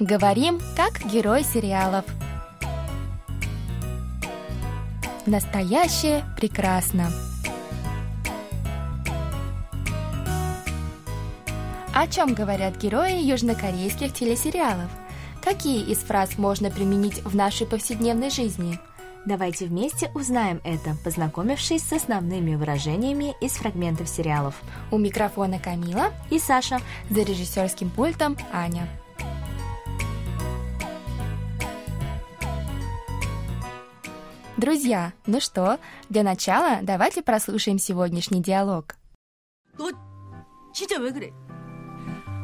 Говорим, 0.00 0.62
как 0.76 1.04
герой 1.12 1.44
сериалов. 1.44 2.06
Настоящее 5.26 6.24
прекрасно. 6.38 7.10
О 11.94 12.06
чем 12.06 12.32
говорят 12.32 12.78
герои 12.78 13.22
южнокорейских 13.22 14.14
телесериалов? 14.14 14.88
Какие 15.44 15.84
из 15.84 15.98
фраз 15.98 16.38
можно 16.38 16.70
применить 16.70 17.22
в 17.22 17.36
нашей 17.36 17.66
повседневной 17.66 18.30
жизни? 18.30 18.80
Давайте 19.26 19.66
вместе 19.66 20.10
узнаем 20.14 20.62
это, 20.64 20.96
познакомившись 21.04 21.82
с 21.82 21.92
основными 21.92 22.54
выражениями 22.54 23.34
из 23.42 23.52
фрагментов 23.52 24.08
сериалов. 24.08 24.54
У 24.90 24.96
микрофона 24.96 25.58
Камила 25.58 26.06
и 26.30 26.38
Саша. 26.38 26.80
За 27.10 27.20
режиссерским 27.20 27.90
пультом 27.90 28.38
Аня. 28.50 28.88
Друзья, 34.59 35.11
ну 35.25 35.39
что, 35.39 35.79
для 36.09 36.23
начала 36.23 36.79
давайте 36.81 37.21
прослушаем 37.21 37.77
сегодняшний 37.77 38.41
диалог. 38.41 38.95
너 39.77 39.91
진짜 40.73 40.97
왜 40.97 41.11
그래? 41.11 41.31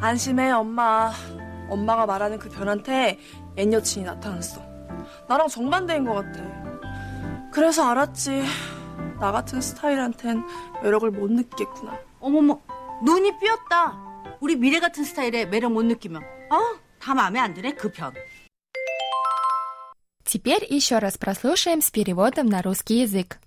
안심해 0.02 0.52
엄마. 0.52 1.12
엄마가 1.70 2.06
말하는 2.06 2.38
그 2.38 2.50
변한테 2.50 3.18
옛 3.58 3.72
여친이 3.72 4.06
나타났어. 4.06 4.62
나랑 5.30 5.48
정반대인 5.48 6.04
것 6.06 6.16
같아. 6.16 6.42
그래서 7.54 7.90
알았지. 7.90 8.44
나 9.20 9.32
같은 9.32 9.62
스타일한텐 9.62 10.44
매력을 10.84 11.10
못 11.12 11.32
느끼겠구나. 11.32 11.98
어머머, 12.20 12.60
눈이 13.04 13.40
삐었다. 13.40 13.98
우리 14.40 14.56
미래 14.56 14.80
같은 14.80 15.04
스타일에 15.04 15.46
매력 15.46 15.72
못 15.72 15.84
느끼면, 15.84 16.22
어? 16.24 16.80
다 17.00 17.14
마음에 17.14 17.40
안 17.40 17.54
드네, 17.54 17.74
그 17.74 17.92
편. 17.92 18.14
Теперь 20.26 20.66
еще 20.70 21.00
раз 21.00 21.18
прослушаем 21.18 21.82
с 21.82 21.92
переводом 21.92 22.48
на 22.48 22.62
русский 22.62 23.02
язык. 23.02 23.40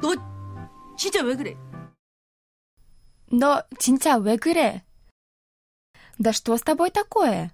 너 0.00 0.14
진짜 0.96 1.22
왜 1.22 1.36
그래? 1.36 1.56
너 3.30 3.62
진짜 3.78 4.16
왜 4.16 4.36
그래? 4.36 4.82
Да 6.18 6.32
что 6.32 6.56
с 6.56 6.62
тобой 6.62 6.90
такое? 6.90 7.50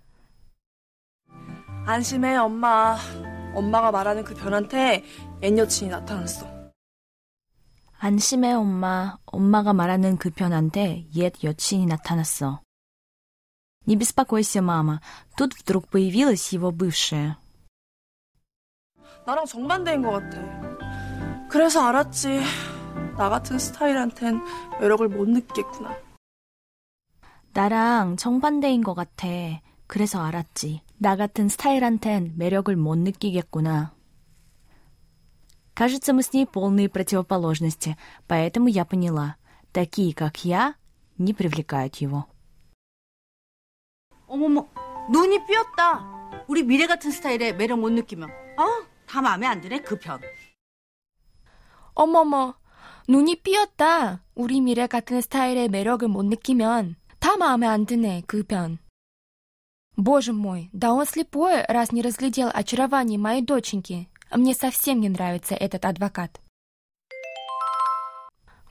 안심해 1.87 2.37
엄마. 2.37 2.99
엄마가 3.55 3.93
말하는 3.93 4.25
그 4.25 4.35
변한테 4.35 5.05
옛 5.43 5.57
여친이 5.57 5.91
나타났어. 5.91 6.47
안심해 7.99 8.53
엄마. 8.53 9.17
엄마가 9.25 9.73
말하는 9.73 10.19
그 10.19 10.31
편한테 10.31 11.07
옛 11.15 11.33
여친이 11.43 11.87
나타났어. 11.87 12.61
Не 13.87 13.95
беспокойся, 13.95 14.62
мама. 14.62 15.01
Тут 15.37 15.55
вдруг 15.55 15.89
появилась 15.89 16.53
его 16.53 16.73
бывшая. 16.73 17.39
나랑 19.27 19.47
정반대인 19.47 20.03
것 20.03 20.11
같아. 20.11 21.49
그래서 21.49 21.87
알았지. 21.87 22.41
나 23.17 23.29
같은 23.29 23.59
스타일한텐 23.59 24.41
매력을 24.81 25.09
못 25.09 25.29
느끼겠구나. 25.29 25.97
나랑 27.53 28.17
정반대인 28.17 28.83
것 28.83 28.95
같아. 28.95 29.27
그래서 29.87 30.23
알았지. 30.23 30.83
나 30.99 31.17
같은 31.17 31.49
스타일한텐 31.49 32.35
매력을 32.37 32.75
못 32.77 32.97
느끼겠구나. 32.99 33.95
Кажется, 35.75 36.15
мы 36.15 36.23
с 36.23 36.33
ней 36.33 36.47
полные 36.47 36.89
противоположности, 36.89 37.99
поэтому 38.27 38.69
я 38.69 38.87
поняла. 38.87 39.37
Такие, 39.73 40.15
как 40.15 40.47
я, 40.47 40.75
не 41.19 41.35
привлекают 41.35 41.97
его. 41.97 42.25
어머머, 44.27 44.67
눈이 45.11 45.47
삐었다. 45.47 46.44
우리 46.49 46.62
미래 46.62 46.87
같은 46.87 47.11
스타일에 47.11 47.53
매력 47.53 47.78
못 47.78 47.91
느끼면, 47.91 48.31
어? 48.59 48.90
다 49.11 49.22
마음에 49.22 49.47
안 49.47 49.61
드네, 49.61 49.83
그 49.83 49.99
편. 49.99 50.21
어머머, 51.94 52.55
눈이 53.09 53.43
삐었다. 53.43 54.22
우리 54.34 54.61
미래 54.61 54.87
같은 54.87 55.21
스타일의 55.21 55.69
매력을 55.69 56.06
못 56.09 56.25
느끼면 56.25 56.97
다 57.19 57.37
마음에 57.37 57.67
안 57.67 57.87
드네, 57.87 58.22
그 58.27 58.43
편. 58.43 58.78
Боже 59.97 60.33
мой, 60.34 60.69
да 60.72 60.93
он 60.93 61.06
слепой, 61.06 61.65
раз 61.69 61.91
не 61.91 62.03
разглядел 62.03 62.50
очарование 62.53 63.19
моей 63.19 63.41
доченьки. 63.41 64.09
Мне 64.31 64.53
совсем 64.53 65.00
не 65.00 65.09
нравится 65.09 65.55
этот 65.55 65.87
адвокат. 65.87 66.39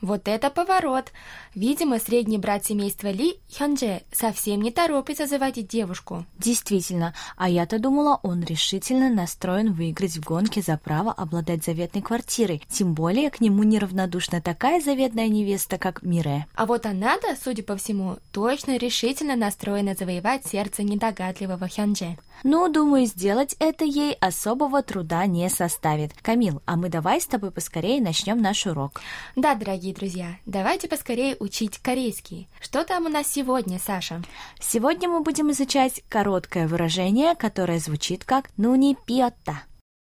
Вот 0.01 0.27
это 0.27 0.49
поворот! 0.49 1.11
Видимо, 1.53 1.99
средний 1.99 2.39
брат 2.39 2.65
семейства 2.65 3.09
Ли, 3.09 3.35
Хёнже, 3.55 4.01
совсем 4.11 4.61
не 4.61 4.71
торопится 4.71 5.27
заводить 5.27 5.67
девушку. 5.67 6.25
Действительно, 6.39 7.13
а 7.37 7.47
я-то 7.47 7.77
думала, 7.77 8.19
он 8.23 8.43
решительно 8.43 9.09
настроен 9.09 9.73
выиграть 9.73 10.17
в 10.17 10.23
гонке 10.23 10.61
за 10.61 10.77
право 10.77 11.11
обладать 11.11 11.63
заветной 11.63 12.01
квартирой. 12.01 12.63
Тем 12.67 12.95
более 12.95 13.29
к 13.29 13.41
нему 13.41 13.61
неравнодушна 13.61 14.41
такая 14.41 14.81
заветная 14.81 15.27
невеста, 15.27 15.77
как 15.77 16.01
Мире. 16.01 16.47
А 16.55 16.65
вот 16.65 16.87
она-то, 16.87 17.37
судя 17.41 17.61
по 17.61 17.77
всему, 17.77 18.17
точно 18.31 18.77
решительно 18.77 19.35
настроена 19.35 19.93
завоевать 19.93 20.47
сердце 20.47 20.81
недогадливого 20.81 21.67
Хёнже. 21.67 22.17
Ну, 22.43 22.67
думаю, 22.69 23.05
сделать 23.05 23.55
это 23.59 23.85
ей 23.85 24.13
особого 24.15 24.81
труда 24.81 25.25
не 25.27 25.47
составит. 25.49 26.13
Камил, 26.21 26.61
а 26.65 26.75
мы 26.75 26.89
давай 26.89 27.21
с 27.21 27.27
тобой 27.27 27.51
поскорее 27.51 28.01
начнем 28.01 28.41
наш 28.41 28.65
урок. 28.65 29.01
Да, 29.35 29.53
дорогие 29.53 29.93
друзья, 29.93 30.37
давайте 30.45 30.87
поскорее 30.87 31.35
учить 31.39 31.77
корейский. 31.77 32.47
Что 32.59 32.83
там 32.83 33.05
у 33.05 33.09
нас 33.09 33.27
сегодня, 33.27 33.79
Саша? 33.79 34.23
Сегодня 34.59 35.07
мы 35.07 35.21
будем 35.21 35.51
изучать 35.51 36.01
короткое 36.09 36.67
выражение, 36.67 37.35
которое 37.35 37.79
звучит 37.79 38.23
как 38.23 38.49
«нуни 38.57 38.97
пьотта». 39.05 39.61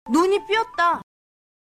«Нуни 0.08 0.38
пьотта». 0.38 1.02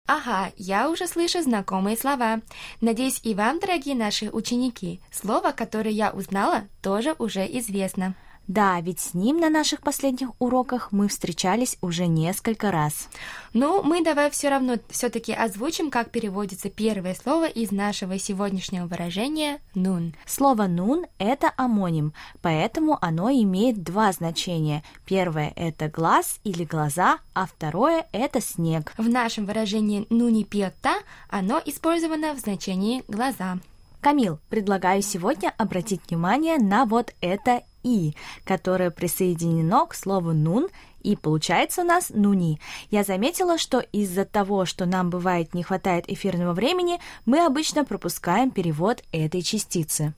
Ага, 0.07 0.51
я 0.57 0.91
уже 0.91 1.07
слышу 1.07 1.41
знакомые 1.41 1.97
слова. 1.97 2.41
Надеюсь, 2.79 3.21
и 3.23 3.33
вам, 3.33 3.59
дорогие 3.59 3.95
наши 3.95 4.29
ученики, 4.29 5.01
слово, 5.11 5.51
которое 5.51 5.89
я 5.91 6.11
узнала, 6.11 6.65
тоже 6.83 7.15
уже 7.17 7.45
известно. 7.45 8.13
Да, 8.47 8.79
ведь 8.79 8.99
с 8.99 9.13
ним 9.15 9.39
на 9.39 9.49
наших 9.49 9.81
последних 9.81 10.29
уроках 10.39 10.91
мы 10.91 11.07
встречались 11.07 11.77
уже 11.81 12.05
несколько 12.05 12.71
раз. 12.71 13.09
Ну, 13.53 13.81
мы 13.81 14.03
давай 14.03 14.29
все 14.29 14.49
равно 14.49 14.75
все-таки 14.89 15.33
озвучим, 15.33 15.89
как 15.89 16.11
переводится 16.11 16.69
первое 16.69 17.15
слово 17.15 17.47
из 17.47 17.71
нашего 17.71 18.19
сегодняшнего 18.19 18.85
выражения 18.85 19.61
«нун». 19.73 20.13
Слово 20.27 20.67
«нун»— 20.67 21.05
это 21.17 21.51
амоним, 21.57 22.13
поэтому 22.41 22.99
оно 23.01 23.31
имеет 23.31 23.83
два 23.83 24.11
значения. 24.11 24.83
Первое— 25.05 25.51
это 25.55 25.89
глаз 25.89 26.39
или 26.43 26.65
глаза, 26.65 27.17
а 27.33 27.47
второе— 27.47 28.05
это 28.11 28.41
снег. 28.41 28.93
В 28.97 29.09
нашем 29.09 29.45
выражении 29.45 30.05
«нуни 30.11 30.43
пьота» 30.43 30.97
оно 31.29 31.59
использовано 31.65 32.33
в 32.33 32.39
значении 32.39 33.03
«глаза». 33.07 33.57
Камил, 34.05 34.37
предлагаю 34.49 35.01
сегодня 35.01 35.51
обратить 35.57 36.01
внимание 36.07 36.57
на 36.59 36.85
вот 36.85 37.15
это 37.21 37.63
«и», 37.85 38.15
которое 38.43 38.89
присоединено 38.89 39.85
к 39.85 39.93
слову 39.93 40.33
«нун», 40.33 40.67
и 41.03 41.15
получается 41.15 41.81
у 41.81 41.85
нас 41.85 42.09
«нуни». 42.09 42.59
Я 42.89 43.03
заметила, 43.03 43.59
что 43.59 43.79
из-за 43.79 44.25
того, 44.25 44.65
что 44.65 44.85
нам 44.85 45.11
бывает 45.11 45.53
не 45.53 45.61
хватает 45.61 46.09
эфирного 46.09 46.53
времени, 46.53 46.99
мы 47.25 47.45
обычно 47.45 47.85
пропускаем 47.85 48.49
перевод 48.49 49.03
этой 49.11 49.43
частицы. 49.43 50.13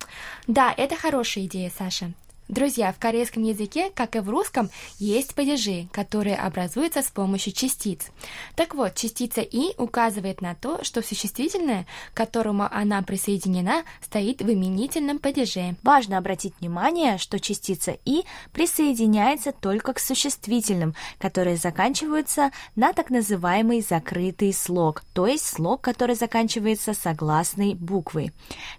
Да, 0.48 0.74
это 0.76 0.96
хорошая 0.96 1.44
идея, 1.44 1.72
Саша. 1.78 2.14
Друзья, 2.48 2.94
в 2.94 3.00
корейском 3.00 3.44
языке, 3.44 3.92
как 3.94 4.16
и 4.16 4.20
в 4.20 4.30
русском, 4.30 4.70
есть 5.00 5.36
падежи, 5.36 5.90
которые 5.92 6.38
образуются 6.38 7.02
с 7.02 7.08
помощью 7.12 7.52
частиц. 7.52 8.08
Так 8.56 8.74
вот, 8.74 8.96
частица 8.96 9.42
«и» 9.42 9.74
указывает 9.78 10.40
на 10.40 10.56
то, 10.56 10.82
что 10.82 11.02
существительное, 11.02 11.86
к 12.14 12.18
которому 12.18 12.70
она 12.72 13.02
присоединена, 13.02 13.84
стоит 14.02 14.42
в 14.42 14.50
именительном 14.50 15.20
падеже. 15.20 15.76
Важно 15.84 16.18
обратить 16.18 16.54
внимание, 16.62 17.18
что 17.18 17.38
частица 17.38 17.98
«и» 18.06 18.24
присоединяется 18.54 19.52
только 19.52 19.92
к 19.92 20.00
существительным, 20.00 20.96
которые 21.20 21.58
заканчиваются 21.58 22.52
на 22.78 22.94
так 22.94 23.10
называемый 23.10 23.82
закрытый 23.82 24.54
слог, 24.54 25.04
то 25.14 25.28
есть 25.28 25.46
слог, 25.46 25.82
который 25.82 26.16
заканчивается 26.16 26.94
согласной 26.94 27.74
буквой. 27.74 28.32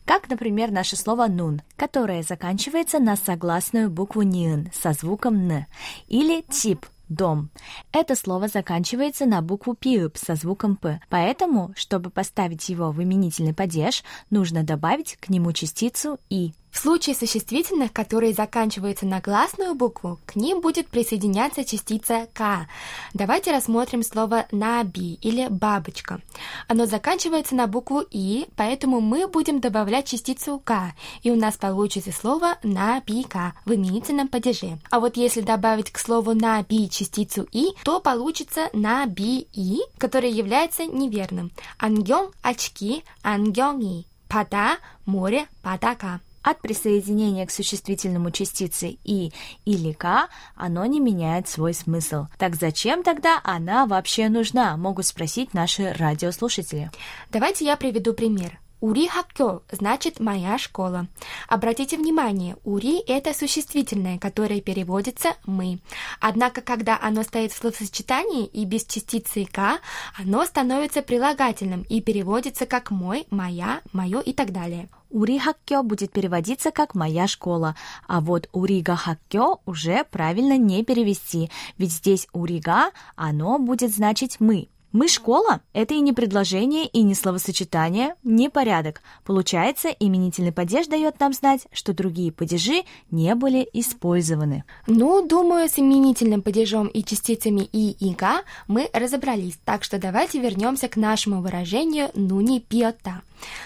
Как, 0.06 0.30
например, 0.30 0.70
наше 0.70 0.96
слово 0.96 1.26
«нун», 1.26 1.60
которое 1.76 2.22
заканчивается 2.22 2.98
на 2.98 3.16
согласной 3.16 3.57
гласную 3.58 3.90
букву 3.90 4.22
ниын 4.22 4.70
со 4.72 4.92
звуком 4.92 5.50
н, 5.50 5.66
или 6.06 6.44
тип 6.48 6.86
дом. 7.08 7.50
Это 7.90 8.14
слово 8.14 8.46
заканчивается 8.46 9.26
на 9.26 9.42
букву 9.42 9.74
пиып 9.74 10.16
со 10.16 10.36
звуком 10.36 10.76
п, 10.76 11.00
поэтому, 11.08 11.72
чтобы 11.74 12.10
поставить 12.10 12.68
его 12.68 12.92
в 12.92 13.02
именительный 13.02 13.52
падеж, 13.52 14.04
нужно 14.30 14.62
добавить 14.62 15.16
к 15.16 15.28
нему 15.28 15.52
частицу 15.52 16.20
и. 16.30 16.52
В 16.70 16.78
случае 16.78 17.14
существительных, 17.14 17.92
которые 17.92 18.32
заканчиваются 18.32 19.06
на 19.06 19.20
гласную 19.20 19.74
букву, 19.74 20.18
к 20.26 20.36
ним 20.36 20.60
будет 20.60 20.88
присоединяться 20.88 21.64
частица 21.64 22.28
«к». 22.32 22.66
Давайте 23.14 23.52
рассмотрим 23.52 24.02
слово 24.02 24.46
«наби» 24.52 25.14
или 25.22 25.48
«бабочка». 25.48 26.20
Оно 26.68 26.86
заканчивается 26.86 27.54
на 27.54 27.66
букву 27.66 28.04
«и», 28.10 28.46
поэтому 28.56 29.00
мы 29.00 29.26
будем 29.26 29.60
добавлять 29.60 30.06
частицу 30.06 30.60
«к», 30.64 30.92
и 31.22 31.30
у 31.30 31.36
нас 31.36 31.56
получится 31.56 32.12
слово 32.12 32.58
«набика» 32.62 33.54
в 33.64 33.74
именительном 33.74 34.28
падеже. 34.28 34.78
А 34.90 35.00
вот 35.00 35.16
если 35.16 35.40
добавить 35.40 35.90
к 35.90 35.98
слову 35.98 36.34
«наби» 36.34 36.88
частицу 36.90 37.48
«и», 37.50 37.70
то 37.82 37.98
получится 38.00 38.68
«наби-и», 38.72 39.80
которое 39.96 40.30
является 40.30 40.84
неверным. 40.84 41.50
Ангён– 41.78 42.30
очки, 42.42 43.04
ангёнги. 43.22 44.06
Пада– 44.28 44.76
море, 45.06 45.46
падака. 45.62 46.20
От 46.48 46.62
присоединения 46.62 47.44
к 47.44 47.50
существительному 47.50 48.30
частицы 48.30 48.96
«и» 49.04 49.34
или 49.66 49.92
«ка» 49.92 50.28
оно 50.56 50.86
не 50.86 50.98
меняет 50.98 51.46
свой 51.46 51.74
смысл. 51.74 52.24
Так 52.38 52.56
зачем 52.56 53.02
тогда 53.02 53.38
она 53.44 53.84
вообще 53.84 54.30
нужна, 54.30 54.74
могут 54.78 55.04
спросить 55.04 55.52
наши 55.52 55.92
радиослушатели. 55.92 56.90
Давайте 57.30 57.66
я 57.66 57.76
приведу 57.76 58.14
пример. 58.14 58.58
Ури 58.80 59.08
хакё 59.08 59.60
значит 59.70 60.20
моя 60.20 60.56
школа. 60.56 61.08
Обратите 61.48 61.98
внимание, 61.98 62.56
ури 62.64 63.00
это 63.06 63.34
существительное, 63.34 64.18
которое 64.18 64.62
переводится 64.62 65.34
мы. 65.44 65.80
Однако, 66.18 66.62
когда 66.62 66.98
оно 66.98 67.24
стоит 67.24 67.52
в 67.52 67.58
словосочетании 67.58 68.46
и 68.46 68.64
без 68.64 68.86
частицы 68.86 69.44
к, 69.44 69.80
оно 70.18 70.46
становится 70.46 71.02
прилагательным 71.02 71.82
и 71.82 72.00
переводится 72.00 72.64
как 72.64 72.90
мой, 72.90 73.26
моя, 73.28 73.82
мое 73.92 74.20
и 74.20 74.32
так 74.32 74.50
далее. 74.50 74.88
Ури 75.10 75.38
хакё 75.38 75.82
будет 75.82 76.12
переводиться 76.12 76.70
как 76.70 76.94
«моя 76.94 77.26
школа», 77.26 77.76
а 78.06 78.20
вот 78.20 78.48
урига 78.52 78.94
хакё 78.94 79.58
уже 79.64 80.04
правильно 80.04 80.58
не 80.58 80.84
перевести, 80.84 81.50
ведь 81.78 81.92
здесь 81.92 82.28
урига, 82.32 82.90
оно 83.16 83.58
будет 83.58 83.94
значить 83.94 84.36
«мы». 84.38 84.68
Мы 84.90 85.06
школа– 85.06 85.60
это 85.74 85.92
и 85.92 86.00
не 86.00 86.14
предложение, 86.14 86.86
и 86.86 87.02
не 87.02 87.14
словосочетание, 87.14 88.14
не 88.24 88.48
порядок. 88.48 89.02
Получается, 89.22 89.88
именительный 89.88 90.50
падеж 90.50 90.86
дает 90.86 91.20
нам 91.20 91.34
знать, 91.34 91.66
что 91.72 91.92
другие 91.92 92.32
падежи 92.32 92.84
не 93.10 93.34
были 93.34 93.68
использованы. 93.74 94.64
Ну, 94.86 95.26
думаю, 95.26 95.68
с 95.68 95.78
именительным 95.78 96.40
падежом 96.40 96.86
и 96.86 97.04
частицами 97.04 97.68
«и» 97.70 97.90
и 98.00 98.14
«га» 98.14 98.44
мы 98.66 98.88
разобрались, 98.94 99.58
так 99.62 99.84
что 99.84 99.98
давайте 99.98 100.40
вернемся 100.40 100.88
к 100.88 100.96
нашему 100.96 101.42
выражению 101.42 102.10
«нуни 102.14 102.58
пиота». 102.58 103.20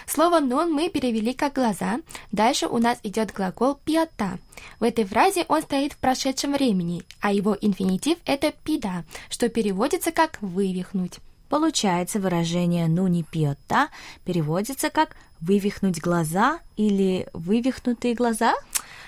Слово 0.06 0.40
«нун» 0.40 0.72
мы 0.72 0.88
перевели 0.88 1.34
как 1.34 1.54
«глаза». 1.54 2.00
Дальше 2.32 2.66
у 2.66 2.78
нас 2.78 2.98
идет 3.04 3.32
глагол 3.32 3.78
«пиота». 3.84 4.38
В 4.80 4.84
этой 4.84 5.04
фразе 5.04 5.44
он 5.48 5.62
стоит 5.62 5.92
в 5.92 5.98
прошедшем 5.98 6.52
времени, 6.52 7.02
а 7.20 7.32
его 7.32 7.56
инфинитив– 7.60 8.18
это 8.26 8.52
«пида», 8.64 9.04
что 9.28 9.48
переводится 9.48 10.12
как 10.12 10.38
«вывихнуть». 10.40 11.11
Получается 11.52 12.18
выражение 12.18 12.88
«ну 12.88 13.08
не 13.08 13.24
пьета» 13.24 13.90
переводится 14.24 14.88
как 14.88 15.16
«вывихнуть 15.42 16.00
глаза» 16.00 16.60
или 16.78 17.28
«вывихнутые 17.34 18.14
глаза»? 18.14 18.54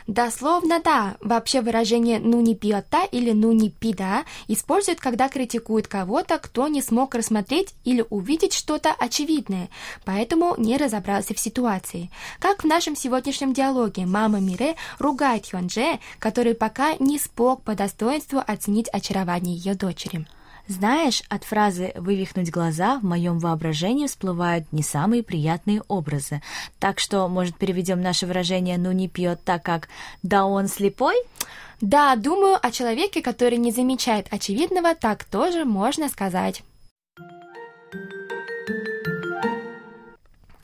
Дословно 0.07 0.79
да. 0.85 1.17
Вообще 1.23 1.63
выражение 1.63 2.19
«ну 2.21 2.43
не 2.43 2.55
пьета» 2.55 3.07
или 3.11 3.33
«ну 3.33 3.53
не 3.53 3.71
пида» 3.71 4.25
используют, 4.47 5.01
когда 5.01 5.31
критикуют 5.31 5.89
кого-то, 5.89 6.37
кто 6.37 6.69
не 6.69 6.83
смог 6.83 7.15
рассмотреть 7.15 7.75
или 7.85 8.05
увидеть 8.11 8.53
что-то 8.53 8.93
очевидное, 8.93 9.71
поэтому 10.05 10.55
не 10.59 10.77
разобрался 10.77 11.33
в 11.33 11.39
ситуации. 11.39 12.11
Как 12.41 12.63
в 12.63 12.67
нашем 12.67 12.95
сегодняшнем 12.95 13.55
диалоге 13.55 14.05
мама 14.05 14.41
Мире 14.41 14.77
ругает 14.99 15.47
Хёнже, 15.51 15.99
который 16.19 16.55
пока 16.55 16.95
не 16.97 17.19
смог 17.19 17.63
по 17.63 17.75
достоинству 17.75 18.43
оценить 18.47 18.91
очарование 18.93 19.57
ее 19.57 19.75
дочери. 19.75 20.27
Знаешь, 20.67 21.23
от 21.29 21.45
фразы 21.45 21.93
«вывихнуть 21.95 22.51
глаза» 22.51 22.99
в 22.99 23.05
моем 23.05 23.39
воображении 23.39 24.07
всплывают 24.07 24.73
не 24.73 24.83
самые 24.83 25.23
приятные 25.23 25.83
образы. 25.89 26.41
Так 26.79 26.99
что, 26.99 27.29
может, 27.29 27.59
переведем 27.59 28.01
наше 28.01 28.27
выражение 28.27 28.79
«ну 28.79 28.91
не 28.93 29.09
пьет 29.09 29.45
так, 29.45 29.63
как 29.63 29.89
«да 30.23 30.47
он 30.47 30.69
слепой»? 30.69 31.17
Да, 31.83 32.17
думаю, 32.17 32.59
о 32.61 32.71
человеке, 32.71 33.21
который 33.21 33.59
не 33.59 33.73
замечает 33.73 34.27
очевидного, 34.31 34.95
так 34.95 35.25
тоже 35.25 35.67
можно 35.67 36.09
сказать. 36.09 36.63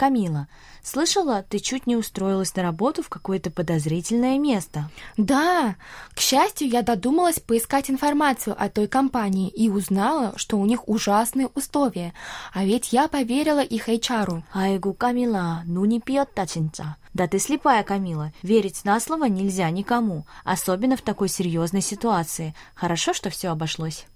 Камила, 0.00 0.48
слышала, 0.82 1.44
ты 1.46 1.58
чуть 1.58 1.86
не 1.86 1.94
устроилась 1.94 2.56
на 2.56 2.62
работу 2.62 3.02
в 3.02 3.10
какое-то 3.10 3.50
подозрительное 3.50 4.38
место. 4.38 4.88
Да, 5.18 5.76
к 6.14 6.20
счастью, 6.20 6.70
я 6.70 6.80
додумалась 6.80 7.38
поискать 7.38 7.90
информацию 7.90 8.56
о 8.58 8.70
той 8.70 8.86
компании 8.86 9.50
и 9.50 9.68
узнала, 9.68 10.32
что 10.36 10.56
у 10.56 10.64
них 10.64 10.88
ужасные 10.88 11.48
условия. 11.48 12.14
А 12.54 12.64
ведь 12.64 12.94
я 12.94 13.08
поверила 13.08 13.60
их 13.60 13.90
HR. 13.90 14.42
Айгу, 14.54 14.94
Камила, 14.94 15.64
ну 15.66 15.84
не 15.84 16.00
пьет-то 16.00 16.46
진짜. 16.46 16.96
Да 17.12 17.28
ты 17.28 17.38
слепая, 17.38 17.82
Камила. 17.82 18.32
Верить 18.42 18.86
на 18.86 19.00
слово 19.00 19.26
нельзя 19.26 19.68
никому, 19.68 20.24
особенно 20.44 20.96
в 20.96 21.02
такой 21.02 21.28
серьезной 21.28 21.82
ситуации. 21.82 22.54
Хорошо, 22.74 23.12
что 23.12 23.28
все 23.28 23.48
обошлось. 23.48 24.06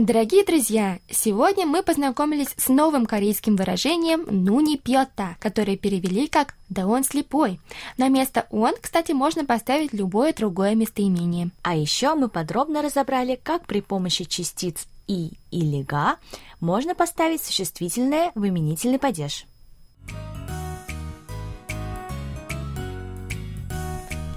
Дорогие 0.00 0.46
друзья, 0.46 0.98
сегодня 1.10 1.66
мы 1.66 1.82
познакомились 1.82 2.54
с 2.56 2.68
новым 2.68 3.04
корейским 3.04 3.54
выражением 3.54 4.24
«нуни 4.30 4.78
пьота», 4.78 5.36
которое 5.40 5.76
перевели 5.76 6.26
как 6.26 6.54
«да 6.70 6.86
он 6.86 7.04
слепой». 7.04 7.60
На 7.98 8.08
место 8.08 8.46
«он», 8.50 8.72
кстати, 8.80 9.12
можно 9.12 9.44
поставить 9.44 9.92
любое 9.92 10.32
другое 10.32 10.74
местоимение. 10.74 11.50
А 11.60 11.76
еще 11.76 12.14
мы 12.14 12.30
подробно 12.30 12.80
разобрали, 12.80 13.38
как 13.42 13.66
при 13.66 13.82
помощи 13.82 14.24
частиц 14.24 14.86
«и» 15.06 15.32
или 15.50 15.82
«га» 15.82 16.16
можно 16.60 16.94
поставить 16.94 17.42
существительное 17.42 18.32
в 18.34 18.48
именительный 18.48 18.98
падеж. 18.98 19.44